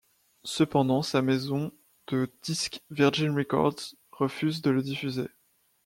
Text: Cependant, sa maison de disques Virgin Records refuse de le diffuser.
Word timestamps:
Cependant, 0.45 1.03
sa 1.03 1.21
maison 1.21 1.71
de 2.07 2.27
disques 2.41 2.81
Virgin 2.89 3.35
Records 3.37 3.93
refuse 4.13 4.63
de 4.63 4.71
le 4.71 4.81
diffuser. 4.81 5.27